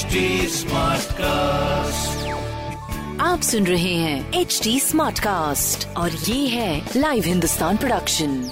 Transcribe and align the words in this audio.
HD 0.00 0.20
Smartcast. 0.48 2.20
आप 3.20 3.40
सुन 3.40 3.66
रहे 3.66 3.94
हैं 3.94 4.32
एच 4.32 4.60
डी 4.64 4.78
स्मार्ट 4.80 5.18
कास्ट 5.18 5.86
और 5.96 6.10
ये 6.10 6.46
है 6.48 6.88
लाइव 6.96 7.24
हिंदुस्तान 7.26 7.76
प्रोडक्शन 7.76 8.50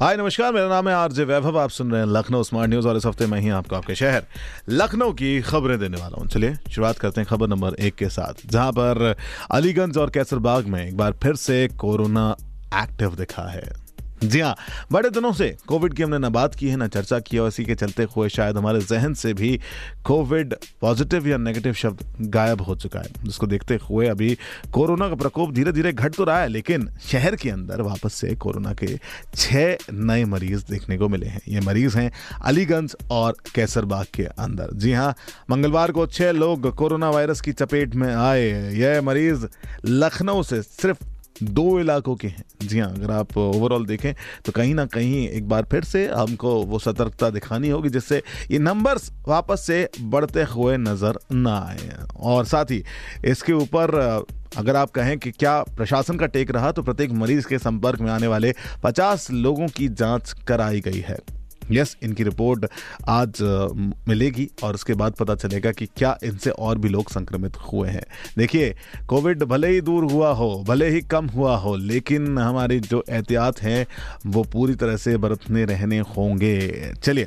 हाय 0.00 0.16
नमस्कार 0.16 0.52
मेरा 0.52 0.68
नाम 0.68 0.88
है 0.88 0.94
आरजे 0.94 1.24
वैभव। 1.24 1.58
आप 1.58 1.70
सुन 1.70 1.90
रहे 1.92 2.00
हैं 2.00 2.08
लखनऊ 2.08 2.42
स्मार्ट 2.42 2.70
न्यूज़ 2.70 2.88
और 2.88 2.96
इस 2.96 3.06
हफ़्ते 3.06 3.26
मैं 3.26 3.40
ही 3.40 3.48
आपको 3.48 3.76
आपके 3.76 3.94
शहर 3.94 4.26
लखनऊ 4.68 5.12
की 5.12 5.40
खबरें 5.40 5.78
देने 5.78 5.96
वाला 5.96 6.20
हूँ। 6.20 6.28
चलिए 6.28 6.54
शुरुआत 6.70 6.98
करते 6.98 7.20
हैं 7.20 7.28
खबर 7.30 7.48
नंबर 7.48 7.74
एक 7.74 7.94
के 7.94 8.08
साथ 8.08 8.46
जहाँ 8.46 8.72
पर 8.72 9.14
अलीगंज 9.50 9.98
और 9.98 10.10
कैसरबाग 10.10 10.66
में 10.66 10.86
एक 10.86 10.96
बार 10.96 11.12
फिर 11.22 11.34
से 11.36 11.68
कोरोना 11.68 12.34
एक्टिव 12.82 13.14
दिखा 13.14 13.50
है। 13.50 13.89
जी 14.24 14.40
हाँ 14.40 14.54
बड़े 14.92 15.10
दिनों 15.10 15.32
से 15.32 15.48
कोविड 15.66 15.94
की 15.94 16.02
हमने 16.02 16.18
ना 16.18 16.28
बात 16.28 16.54
की 16.54 16.68
है, 16.68 16.76
ना 16.76 16.86
चर्चा 16.88 17.18
की 17.18 17.36
है, 17.36 17.42
और 17.42 17.48
इसी 17.48 17.64
के 17.64 17.74
चलते 17.74 18.06
हुए 18.16 18.28
शायद 18.28 18.56
हमारे 18.56 18.80
जहन 18.80 19.14
से 19.14 19.32
भी 19.34 19.58
कोविड 20.04 20.54
पॉजिटिव 20.80 21.28
या 21.28 21.36
नेगेटिव 21.36 21.72
शब्द 21.72 22.04
गायब 22.20 22.60
हो 22.60 22.74
चुका 22.76 23.00
है। 23.00 23.24
जिसको 23.24 23.46
देखते 23.46 23.78
हुए 23.82 24.08
अभी 24.08 24.36
कोरोना 24.72 25.08
का 25.08 25.14
प्रकोप 25.14 25.52
धीरे 25.52 25.72
धीरे 25.72 25.92
घट 25.92 26.14
तो 26.14 26.24
रहा 26.24 26.40
है, 26.40 26.48
लेकिन 26.48 26.88
शहर 27.02 27.36
के 27.36 27.50
अंदर 27.50 27.80
वापस 27.80 28.14
से 28.14 28.34
कोरोना 28.36 28.72
के 28.74 28.96
छः 29.34 29.76
नए 29.92 30.24
मरीज़ 30.24 30.64
देखने 30.70 30.98
को 30.98 31.08
मिले 31.08 31.26
हैं। 31.26 31.40
ये 31.48 31.60
मरीज़ 31.60 31.98
हैं 31.98 32.10
अलीगंज 32.42 32.96
और 33.10 33.36
कैसरबाग 33.54 34.06
के 34.14 34.24
अंदर। 34.24 34.74
जी 34.74 34.92
हाँ 34.92 35.14
मंगलवार 35.50 35.92
को 35.92 36.06
छः 36.06 36.30
लोग 36.32 36.74
कोरोना 36.74 37.10
वायरस 37.10 37.40
की 37.40 37.52
चपेट 37.52 37.94
में 37.94 38.14
आए। 38.14 38.48
यह 38.74 39.00
मरीज़ 39.02 39.46
लखनऊ 39.84 40.42
से 40.42 40.62
सिर्फ़ 40.62 41.04
दो 41.42 41.78
इलाकों 41.80 42.14
के 42.16 42.28
हैं। 42.28 42.44
जी 42.62 42.78
हाँ 42.78 42.90
अगर 42.90 43.10
आप 43.10 43.36
ओवरऑल 43.38 43.86
देखें 43.86 44.12
तो 44.44 44.52
कहीं 44.52 44.74
ना 44.74 44.84
कहीं 44.88 45.26
एक 45.28 45.48
बार 45.48 45.66
फिर 45.70 45.84
से 45.84 46.06
हमको 46.08 46.54
वो 46.62 46.78
सतर्कता 46.78 47.30
दिखानी 47.30 47.68
होगी, 47.68 47.88
जिससे 47.88 48.22
ये 48.50 48.58
नंबर्स 48.58 49.10
वापस 49.28 49.66
से 49.66 49.88
बढ़ते 50.00 50.42
हुए 50.44 50.76
नज़र 50.78 51.18
ना 51.32 51.56
आए। 51.58 51.96
और 52.16 52.44
साथ 52.44 52.70
ही, 52.70 52.82
इसके 53.24 53.52
ऊपर, 53.52 53.94
अगर 54.56 54.76
आप 54.76 54.90
कहें 54.90 55.16
कि 55.18 55.30
क्या 55.30 55.62
प्रशासन 55.76 56.16
का 56.16 56.26
टेक 56.26 56.50
रहा 56.50 56.72
तो 56.72 56.82
प्रत्येक 56.82 57.10
मरीज़ 57.12 57.46
के 57.48 57.58
संपर्क 57.58 58.00
में 58.00 58.10
आने 58.10 58.26
वाले 58.26 58.52
50 58.82 59.30
लोगों 59.30 59.68
की 59.68 59.88
जाँच 59.90 60.32
कराई 60.48 60.80
गई 60.80 61.00
है। 61.00 61.18
यस, 61.70 61.96
इनकी 62.02 62.24
रिपोर्ट 62.24 62.66
आज 63.08 63.38
मिलेगी 64.08 64.48
और 64.64 64.74
उसके 64.74 64.94
बाद 64.94 65.12
पता 65.12 65.34
चलेगा 65.34 65.72
कि 65.72 65.86
क्या 65.86 66.16
इनसे 66.24 66.50
और 66.50 66.78
भी 66.78 66.88
लोग 66.88 67.10
संक्रमित 67.10 67.56
हुए 67.62 67.88
हैं। 67.88 68.04
देखिए, 68.38 68.74
कोविड 69.08 69.42
भले 69.44 69.68
ही 69.68 69.80
दूर 69.80 70.04
हुआ 70.12 70.32
हो, 70.32 70.64
भले 70.68 70.88
ही 70.88 71.00
कम 71.00 71.26
हुआ 71.26 71.56
हो, 71.56 71.76
लेकिन 71.76 72.38
हमारी 72.38 72.80
जो 72.80 73.04
एहतियात 73.10 73.62
हैं, 73.62 73.86
वो 74.26 74.42
पूरी 74.42 74.74
तरह 74.74 74.96
से 74.96 75.16
बरतने 75.16 75.64
रहने 75.64 75.98
होंगे। 76.16 76.92
चलिए 77.02 77.26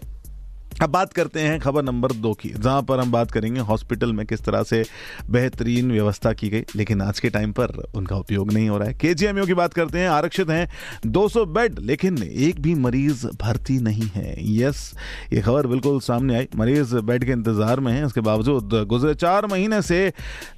अब 0.82 0.90
बात 0.90 1.12
करते 1.14 1.40
हैं 1.40 1.60
खबर 1.60 1.84
नंबर 1.84 2.12
दो 2.14 2.34
की, 2.34 2.50
जहाँ 2.50 2.82
पर 2.84 3.00
हम 3.00 3.12
बात 3.12 3.32
करेंगे 3.32 3.60
हॉस्पिटल 3.62 4.14
में 4.14 4.26
किस 4.26 4.42
तरह 4.44 4.64
से 4.64 4.84
बेहतरीन 5.30 5.92
व्यवस्था 5.92 6.32
की 6.34 6.50
गई, 6.50 6.64
लेकिन 6.76 7.02
आज 7.02 7.20
के 7.20 7.30
टाइम 7.30 7.52
पर 7.52 7.76
उनका 7.96 8.16
उपयोग 8.16 8.52
नहीं 8.54 8.70
हो 8.70 8.78
रहा 8.78 8.88
है। 8.88 8.94
केजीएमयू 8.94 9.46
की 9.46 9.54
बात 9.54 9.74
करते 9.74 10.00
हैं, 10.00 10.08
आरक्षित 10.10 10.50
हैं 10.50 10.68
200 11.08 11.46
बेड, 11.48 11.80
लेकिन 11.80 12.18
एक 12.24 12.62
भी 12.62 12.76
मरीज़ 12.76 13.26
भर्ती 13.42 13.78
नहीं 13.80 14.10
है। 14.16 14.36
यस, 14.54 14.94
ये 15.34 15.42
खबर 15.42 15.68
बिल्कुल 15.68 16.00
सामने 16.02 16.36
आई। 16.36 16.48
मरीज़ 16.56 16.96
बेड 16.98 17.26
के 17.26 17.32
इंतज़ार 17.32 17.80
में 17.80 17.92
है 17.94 18.04
उसके 18.06 18.22
बावजूद 18.22 18.74
गुजरे 18.88 19.14
चार 19.16 19.46
महीने 19.46 19.82
से 19.82 20.12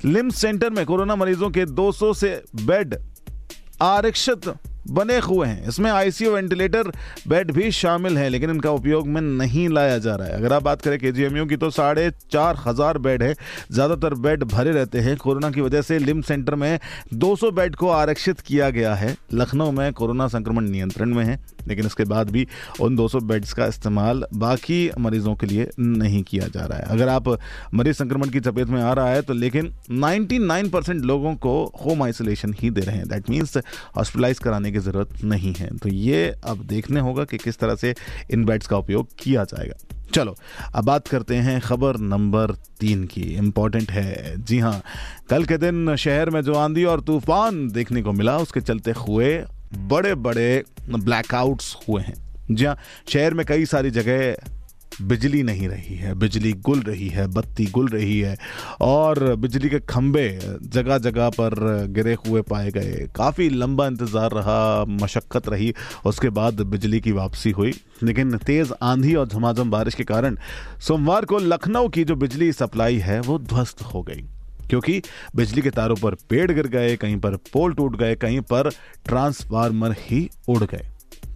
लिम्स 0.06 0.36
सेंटर 0.36 0.70
में 0.70 0.86
कोरोना 0.86 1.16
मरीजों 1.16 1.50
के 1.50 1.66
200 1.66 2.14
से 2.14 2.42
बेड 2.64 2.96
आरक्षित 3.84 4.54
बने 4.88 5.18
हुए 5.20 5.48
हैं। 5.48 5.68
इसमें 5.68 5.90
आईसीयू 5.92 6.32
वेंटिलेटर 6.32 6.92
बेड 7.28 7.52
भी 7.52 7.72
शामिल 7.74 8.18
हैं, 8.18 8.30
लेकिन 8.30 8.50
इनका 8.50 8.72
उपयोग 8.72 9.08
में 9.08 9.22
नहीं 9.22 9.68
लाया 9.70 9.98
जा 9.98 10.16
रहा 10.16 10.28
है। 10.28 10.34
अगर 10.34 10.54
आप 10.54 10.64
बात 10.64 10.82
करें 10.82 10.98
केजीएमयू 11.00 11.46
की 11.46 11.58
तो 11.58 11.70
साढ़े 11.70 12.10
चार 12.32 12.58
हज़ार 12.66 12.98
बेड 12.98 13.24
है। 13.24 13.34
ज़्यादातर 13.72 14.14
बेड 14.16 14.44
भरे 14.46 14.72
रहते 14.72 15.00
हैं। 15.00 15.16
कोरोना 15.18 15.52
की 15.52 15.62
वजह 15.62 15.82
से 15.82 16.00
लिम 16.00 16.22
सेंटर 16.22 16.56
में 16.56 16.80
200 17.16 17.52
बेड 17.52 17.76
को 17.76 17.90
आरक्षित 17.90 18.40
किया 18.40 18.70
गया 18.70 18.94
है। 18.96 19.16
लखनऊ 19.34 19.72
में 19.72 19.92
कोरोना 19.94 20.28
संक्रमण 20.28 20.70
नियंत्रण 20.70 21.14
में 21.14 21.24
है। 21.26 21.40
लेकिन 21.68 21.86
इसके 21.86 22.04
बाद 22.06 22.30
भी 22.30 22.48
उन 22.82 22.96
200 22.96 23.22
बेड्स 23.24 23.54
का 23.54 23.66
इस्तेमाल 23.68 24.24
बाकी 24.34 24.90
मरीजों 25.00 25.36
के 25.36 25.48
लिए 25.48 25.70
नहीं 25.80 26.24
किया 26.24 26.48
जा 26.48 26.66
रहा 26.66 26.78
है। 26.78 26.86
अगर 26.86 27.10
आप 27.10 27.28
मरीज़ 27.74 27.96
संक्रमण 27.96 28.30
की 28.30 28.40
चपेट 28.40 28.68
में 28.68 28.82
आ 28.82 28.94
रहा 28.94 29.10
है 29.10 29.22
तो 29.22 29.34
लेकिन 29.34 29.74
99 29.94 30.70
परसेंट 30.70 31.04
लोगों 31.04 31.36
को 31.38 31.56
होम 31.86 32.04
आइसोलेशन 32.04 32.54
ही 32.60 32.70
दे 32.70 32.82
रहे 32.82 32.96
हैं। 32.96 33.08
दैट 33.08 33.30
मीन्स 33.30 33.58
हॉस्पिटलाइज 33.98 34.40
कराने 34.40 34.72
की 34.72 34.80
ज़रूरत 34.80 35.24
नहीं 35.24 35.54
है। 35.54 35.76
तो 35.78 35.90
ये 35.90 36.28
अब 36.44 36.64
देखने 36.66 37.00
होगा 37.00 37.24
कि 37.24 37.38
किस 37.38 37.58
तरह 37.58 37.76
से 37.76 37.94
इन 38.32 38.46
बेड्स 38.46 38.68
का 38.68 38.78
उपयोग 38.78 39.08
किया 39.20 39.44
जाएगा। 39.44 39.76
चलो, 40.14 40.36
अब 40.76 40.84
बात 40.86 41.08
करते 41.08 41.36
हैं 41.36 41.60
खबर 41.62 41.98
नंबर 42.00 42.52
तीन 42.80 43.04
की। 43.06 43.22
इम्पोर्टेंट 43.36 43.92
है। 43.92 44.36
जी 44.40 44.60
हाँ 44.60 44.82
कल 45.30 45.46
के 45.46 45.58
दिन 45.58 45.96
शहर 45.96 46.30
में 46.30 46.42
जो 46.42 46.54
आंधी 46.54 46.84
और 46.84 47.02
तूफ़ान 47.02 47.68
देखने 47.70 48.02
को 48.02 48.12
मिला, 48.12 48.38
उसके 48.38 48.62
चलते 48.62 48.92
हुए 48.92 49.34
बड़े 49.78 50.16
बड़े 50.16 50.64
ब्लैकआउट्स 50.90 51.76
हुए 51.90 52.02
हैं। 52.02 52.16
जी 52.52 52.66
हाँ 52.66 52.78
शहर 53.10 53.34
में 53.34 53.46
कई 53.46 53.66
सारी 53.66 53.92
जगह 53.92 54.36
बिजली 55.02 55.42
नहीं 55.44 55.68
रही 55.68 55.96
है, 55.96 56.14
बिजली 56.16 56.52
गुल 56.54 56.82
रही 56.82 57.08
है, 57.08 57.26
बत्ती 57.28 57.66
गुल 57.66 57.88
रही 57.88 58.20
है, 58.20 58.38
और 58.82 59.36
बिजली 59.36 59.70
के 59.70 59.80
खंभे 59.80 60.28
जगह 60.64 60.98
जगह 60.98 61.30
पर 61.30 61.56
गिरे 61.88 62.14
हुए 62.28 62.42
पाए 62.42 62.72
गए। 62.72 63.08
काफ़ी 63.16 63.50
लंबा 63.50 63.88
इंतज़ार 63.88 64.32
रहा, 64.32 64.86
मशक्क़त 64.86 65.50
रही, 65.50 65.74
उसके 66.06 66.30
बाद 66.30 66.62
बिजली 66.62 67.00
की 67.00 67.12
वापसी 67.12 67.52
हुई। 67.52 67.74
लेकिन 68.04 68.38
तेज़ 68.38 68.72
आंधी 68.82 69.16
और 69.16 69.28
झमाझम 69.28 69.72
बारिश 69.72 69.96
के 69.96 70.04
कारण 70.04 70.38
सोमवार 70.80 71.26
को 71.26 71.38
लखनऊ 71.38 71.90
की 71.90 72.04
जो 72.04 72.16
बिजली 72.16 72.52
सप्लाई 72.52 72.98
है, 72.98 73.20
वो 73.22 73.40
ध्वस्त 73.40 73.82
हो 73.82 74.04
गई। 74.04 74.26
क्योंकि 74.70 75.02
बिजली 75.36 75.62
के 75.62 75.70
तारों 75.70 75.96
पर 75.96 76.16
पेड़ 76.30 76.52
गिर 76.52 76.68
गए, 76.68 76.96
कहीं 76.96 77.18
पर 77.18 77.36
पोल 77.54 77.74
टूट 77.74 77.96
गए, 77.98 78.16
कहीं 78.16 78.42
पर 78.42 78.70
ट्रांसफार्मर 79.06 79.96
ही 80.00 80.30
उड़ 80.48 80.64
गए। 80.64 80.86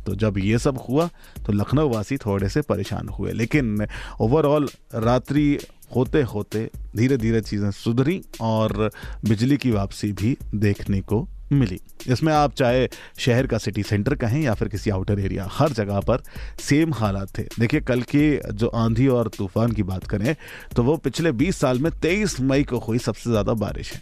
तो 0.06 0.16
जब 0.16 0.38
ये 0.38 0.59
सब 0.59 0.78
हुआ 0.90 1.09
तो 1.45 1.53
लखनऊ 1.53 1.89
वासी 1.89 2.18
थोड़े 2.18 2.50
से 2.50 2.62
परेशान 2.62 3.09
हुए। 3.09 3.31
लेकिन 3.31 3.88
ओवरऑल 4.22 4.69
रात्रि 4.95 5.57
होते 5.95 6.22
होते 6.22 6.69
धीरे 6.95 7.18
धीरे 7.18 7.41
चीज़ें 7.41 7.69
सुधरी 7.72 8.22
और 8.41 8.89
बिजली 9.25 9.57
की 9.57 9.72
वापसी 9.72 10.12
भी 10.12 10.38
देखने 10.56 11.01
को 11.01 11.28
मिली। 11.52 11.80
इसमें 12.08 12.32
आप 12.34 12.54
चाहे 12.54 12.88
शहर 13.20 13.48
का 13.48 13.58
सिटी 13.58 13.84
सेंटर 13.84 14.16
कहें 14.16 14.40
या 14.42 14.54
फिर 14.54 14.68
किसी 14.68 14.90
आउटर 14.90 15.20
एरिया 15.20 15.48
हर 15.52 15.72
जगह 15.72 16.00
पर 16.00 16.24
सेम 16.60 16.94
हालात 16.94 17.38
थे। 17.38 17.44
देखिए, 17.60 17.82
कल 17.82 18.02
की 18.04 18.40
जो 18.54 18.68
आंधी 18.68 19.08
और 19.10 19.30
तूफ़ान 19.38 19.72
की 19.72 19.84
बात 19.84 20.08
करें 20.08 20.36
तो 20.76 20.84
वो 20.84 20.98
पिछले 21.00 21.32
20 21.34 21.58
साल 21.58 21.80
में 21.80 21.90
23 21.94 22.40
मई 22.42 22.64
को 22.64 22.80
हुई 22.80 22.98
सबसे 23.00 23.30
ज़्यादा 23.30 23.54
बारिश 23.56 23.94
है। 23.94 24.02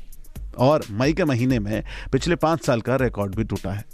और 0.60 0.86
मई 0.92 1.14
के 1.14 1.26
महीने 1.26 1.60
में 1.60 1.84
पिछले 2.12 2.36
पाँच 2.38 2.66
साल 2.66 2.82
का 2.82 2.96
रिकॉर्ड 2.96 3.36
भी 3.36 3.44
टूटा 3.44 3.72
है। 3.72 3.86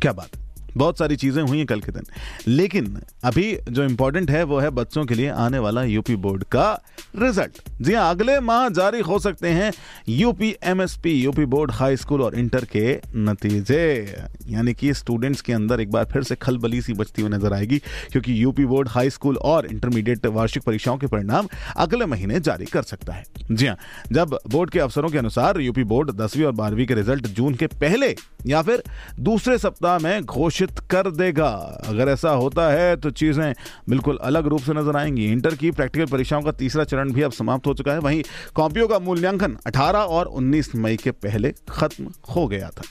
क्या 0.00 0.12
बात 0.12 0.36
है? 0.36 0.43
बहुत 0.76 0.98
सारी 0.98 1.16
चीज़ें 1.16 1.42
हुई 1.42 1.58
हैं 1.58 1.66
कल 1.66 1.80
के 1.80 1.92
दिन। 1.92 2.04
लेकिन 2.48 2.96
अभी 3.24 3.56
जो 3.68 3.84
इम्पोर्टेंट 3.84 4.30
है, 4.30 4.42
वो 4.44 4.58
है 4.58 4.70
बच्चों 4.72 5.04
के 5.04 5.14
लिए 5.14 5.28
आने 5.28 5.58
वाला 5.58 5.82
यूपी 5.84 6.16
बोर्ड 6.18 6.44
का 6.46 6.72
रिज़ल्ट 7.16 7.58
जी 7.80 7.94
हाँ 7.94 8.10
अगले 8.10 8.38
माह 8.42 8.68
जारी 8.70 9.00
हो 9.02 9.18
सकते 9.18 9.48
हैं 9.50 9.72
UP 10.08 10.54
MSP 10.64 11.12
UP 11.14 11.44
board 11.46 11.70
high 11.72 11.96
school 11.96 12.22
और 12.22 12.34
इंटर 12.34 12.64
के 12.66 13.00
नतीजे। 13.16 13.84
यानी 14.48 14.74
कि 14.74 14.92
स्टूडेंट्स 14.94 15.40
के 15.40 15.52
अंदर 15.52 15.80
एक 15.80 15.90
बार 15.90 16.04
फिर 16.04 16.22
से 16.22 16.34
खलबली 16.36 16.80
सी 16.82 16.92
बचती 16.94 17.22
हुई 17.22 17.30
नज़र 17.30 17.52
आएगी, 17.52 17.78
क्योंकि 18.12 18.42
यूपी 18.42 18.64
बोर्ड 18.66 18.88
हाई 18.88 19.10
स्कूल 19.10 19.36
और 19.36 19.66
इंटरमीडिएट 19.66 20.26
वार्षिक 20.28 20.62
परीक्षाओं 20.62 20.98
के 20.98 21.06
परिणाम 21.06 21.48
अगले 21.76 22.06
महीने 22.06 22.40
जारी 22.40 22.64
कर 22.64 22.82
सकता 22.84 23.12
है। 23.12 23.24
जी 23.50 23.66
हाँ 23.66 23.76
जब 24.12 24.38
बोर्ड 24.48 24.70
के 24.70 24.80
अफसरों 24.80 25.08
के 25.08 25.18
अनुसार 25.18 25.60
यूपी 25.60 25.84
बोर्ड 25.84 26.10
दसवीं 26.16 26.44
और 26.44 26.52
बारहवीं 26.54 26.86
के 26.86 26.94
रिज़ल्ट 26.94 27.26
जून 27.28 27.54
के 27.54 27.66
पहले 27.66 28.14
या 28.46 28.62
फिर 28.62 28.82
दूसरे 29.20 29.58
सप्ताह 29.58 29.98
में 29.98 30.22
घोषित 30.22 30.78
कर 30.90 31.10
देगा। 31.10 31.80
अगर 31.86 32.08
ऐसा 32.08 32.30
होता 32.30 32.68
है 32.68 32.96
तो 32.96 33.10
चीज़ें 33.10 33.54
बिल्कुल 33.88 34.18
अलग 34.22 34.46
रूप 34.46 34.60
से 34.60 34.72
नज़र 34.72 34.96
आएँगी। 34.96 35.32
इंटर 35.32 35.54
की 35.54 35.70
प्रैक्टिकल 35.70 36.06
परीक्षाओं 36.06 36.42
का 36.42 36.52
तीसरा 36.52 36.84
चरण 36.84 37.12
भी 37.12 37.22
अब 37.22 37.32
समाप्त 37.32 37.66
हो 37.66 37.74
चुका 37.74 37.92
है। 37.92 37.98
वहीं 37.98 38.22
कॉपियों 38.54 38.88
का 38.88 38.98
मूल्यांकन 38.98 39.56
18 39.66 39.98
और 39.98 40.26
19 40.26 40.74
मई 40.74 40.96
के 40.96 41.10
पहले 41.10 41.54
खत्म 41.70 42.10
हो 42.36 42.46
गया 42.48 42.70
था। 42.70 42.82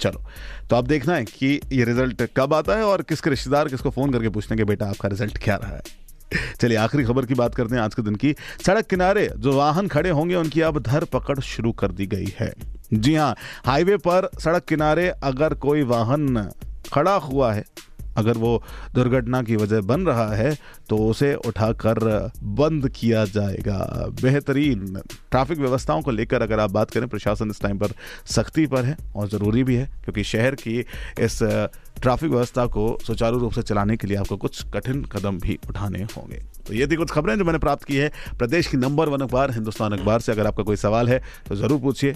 चलो 0.00 0.24
तो 0.70 0.76
अब 0.76 0.86
देखना 0.86 1.14
है 1.14 1.24
कि 1.24 1.60
ये 1.72 1.84
रिज़ल्ट 1.84 2.22
कब 2.36 2.54
आता 2.54 2.76
है 2.76 2.84
और 2.84 3.02
किसके 3.02 3.30
रिश्तेदार 3.30 3.68
किसको 3.68 3.90
फ़ोन 3.90 4.12
करके 4.12 4.28
पूछते 4.28 4.54
हैं 4.54 4.58
कि, 4.58 4.64
बेटा, 4.64 4.86
आपका 4.86 5.08
रिज़ल्ट 5.08 5.38
क्या 5.38 5.56
रहा 5.56 5.70
है? 5.70 5.82
चलिए, 6.60 6.78
आखिरी 6.78 7.04
खबर 7.04 7.26
की 7.26 7.34
बात 7.34 7.54
करते 7.54 7.74
हैं 7.74 7.82
आज 7.82 7.94
के 7.94 8.02
दिन 8.02 8.14
की। 8.14 8.34
सड़क 8.66 8.86
किनारे 8.86 9.32
जो 9.36 9.52
वाहन 9.52 9.88
खड़े 9.88 10.10
होंगे, 10.10 10.34
उनकी 10.34 10.60
अब 10.60 10.82
धर 10.82 11.04
पकड़ 11.04 11.40
शुरू 11.40 11.72
कर 11.72 11.92
दी 11.92 12.06
गई 12.06 12.34
है। 12.40 12.52
जी 12.90 13.14
हाँ 13.14 13.34
हाईवे 13.66 13.96
पर 13.98 14.28
सड़क 14.40 14.64
किनारे 14.64 15.08
अगर 15.08 15.54
कोई 15.56 15.82
वाहन 15.84 16.50
खड़ा 16.92 17.14
हुआ 17.16 17.52
है, 17.52 17.64
अगर 18.16 18.38
वो 18.38 18.62
दुर्घटना 18.94 19.40
की 19.42 19.56
वजह 19.56 19.80
बन 19.82 20.06
रहा 20.06 20.34
है 20.34 20.56
तो 20.88 20.96
उसे 21.06 21.34
उठाकर 21.36 21.98
बंद 22.58 22.88
किया 22.90 23.24
जाएगा। 23.26 23.78
बेहतरीन 24.22 25.00
ट्रैफ़िक 25.30 25.58
व्यवस्थाओं 25.58 26.02
को 26.02 26.10
लेकर 26.10 26.42
अगर 26.42 26.60
आप 26.60 26.70
बात 26.70 26.90
करें, 26.90 27.08
प्रशासन 27.08 27.50
इस 27.50 27.60
टाइम 27.60 27.78
पर 27.78 27.92
सख्ती 28.26 28.66
पर 28.66 28.84
है 28.84 28.96
और 29.16 29.28
ज़रूरी 29.28 29.64
भी 29.64 29.74
है, 29.76 29.86
क्योंकि 30.04 30.24
शहर 30.24 30.54
की 30.56 30.78
इस 30.78 31.38
ट्रैफ़िक 31.42 32.30
व्यवस्था 32.30 32.66
को 32.68 32.86
सुचारू 33.06 33.38
रूप 33.38 33.52
से 33.52 33.62
चलाने 33.64 33.96
के 33.96 34.06
लिए 34.06 34.16
आपको 34.16 34.36
कुछ 34.36 34.62
कठिन 34.74 35.02
कदम 35.12 35.38
भी 35.40 35.58
उठाने 35.68 36.02
होंगे। 36.06 36.42
तो 36.66 36.74
ये 36.74 36.86
थी 36.86 36.96
कुछ 36.96 37.10
खबरें 37.10 37.36
जो 37.38 37.44
मैंने 37.44 37.58
प्राप्त 37.58 37.84
की 37.84 37.96
है। 37.96 38.10
प्रदेश 38.38 38.66
की 38.66 38.76
नंबर 38.78 39.08
वन 39.08 39.20
अखबार, 39.20 39.50
हिंदुस्तान 39.52 39.92
अखबार 39.92 40.20
से 40.20 40.32
अगर 40.32 40.46
आपका 40.46 40.62
कोई 40.62 40.76
सवाल 40.78 41.08
है 41.08 41.22
तो 41.48 41.56
ज़रूर 41.56 41.80
पूछिए। 41.80 42.14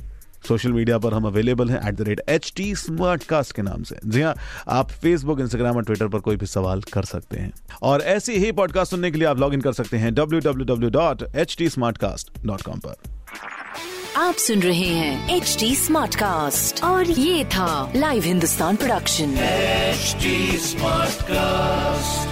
सोशल 0.49 0.73
मीडिया 0.73 0.99
पर 0.99 1.15
हम 1.15 1.25
अवेलेबल 1.27 1.71
हैं 1.71 1.81
at 1.89 1.95
the 1.95 2.09
rate 2.09 2.21
H 2.29 2.53
T 2.57 2.75
smart 2.75 3.25
cast 3.25 3.53
के 3.53 3.63
नाम 3.63 3.83
से। 3.83 3.97
जी 4.07 4.21
हाँ 4.21 4.35
आप 4.69 4.91
फेसबुक 4.91 5.41
इंस्टाग्राम 5.41 5.77
और 5.77 5.85
ट्विटर 5.85 6.09
पर 6.09 6.19
कोई 6.19 6.37
भी 6.37 6.47
सवाल 6.47 6.83
कर 6.93 7.05
सकते 7.05 7.37
हैं। 7.37 7.53
और 7.83 8.03
ऐसे 8.03 8.37
ही 8.37 8.53
पॉडकास्ट 8.53 8.91
सुनने 8.91 9.11
के 9.11 9.19
लिए 9.19 9.29
आप 9.29 9.39
लॉग 9.39 9.55
इन 9.55 9.61
कर 9.61 9.73
सकते 9.73 9.97
हैं 9.97 10.15
W 10.15 10.41
W 10.41 10.75
W 10.75 10.91
dot 10.91 11.23
H 11.37 11.57
T 11.59 11.69
smart 11.69 11.99
cast 11.99 12.31
dot 12.47 12.63
com 12.63 12.81
पर। 12.87 12.95
आप 14.17 14.35
सुन 14.35 14.63
रहे 14.63 14.89
हैं 14.89 15.37
एच 15.37 15.57
टी 15.61 15.75
स्मार्ट 15.77 16.15
कास्ट 16.15 16.83
और 16.85 17.11
ये 17.11 17.45
था 17.45 17.93
live 17.97 18.23
Hindustan 18.23 18.77
production 18.77 19.37
smart 19.37 21.21
Smartcast. 21.21 22.30